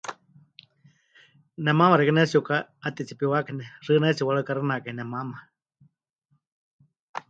[1.63, 5.37] Nemaama xeikɨ́a pɨnetsi'uka'atetsipiwákai ne, xɨɨnáitsɨ pɨwarukaxɨnakai nemaama.